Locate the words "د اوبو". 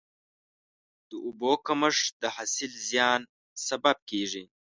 1.09-1.51